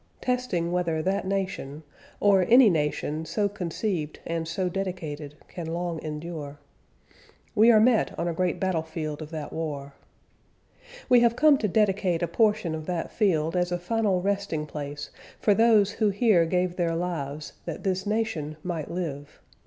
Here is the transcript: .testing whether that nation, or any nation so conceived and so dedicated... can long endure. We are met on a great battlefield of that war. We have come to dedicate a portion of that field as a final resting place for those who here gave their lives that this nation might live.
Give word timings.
.testing 0.21 0.71
whether 0.71 1.03
that 1.03 1.27
nation, 1.27 1.83
or 2.19 2.41
any 2.49 2.71
nation 2.71 3.23
so 3.23 3.47
conceived 3.47 4.19
and 4.25 4.47
so 4.47 4.67
dedicated... 4.67 5.35
can 5.47 5.67
long 5.67 6.01
endure. 6.01 6.57
We 7.53 7.69
are 7.69 7.79
met 7.79 8.17
on 8.17 8.27
a 8.27 8.33
great 8.33 8.59
battlefield 8.59 9.21
of 9.21 9.29
that 9.29 9.53
war. 9.53 9.93
We 11.07 11.19
have 11.19 11.35
come 11.35 11.55
to 11.59 11.67
dedicate 11.67 12.23
a 12.23 12.27
portion 12.27 12.73
of 12.73 12.87
that 12.87 13.11
field 13.11 13.55
as 13.55 13.71
a 13.71 13.77
final 13.77 14.23
resting 14.23 14.65
place 14.65 15.11
for 15.39 15.53
those 15.53 15.91
who 15.91 16.09
here 16.09 16.47
gave 16.47 16.77
their 16.77 16.95
lives 16.95 17.53
that 17.65 17.83
this 17.83 18.07
nation 18.07 18.57
might 18.63 18.89
live. 18.89 19.39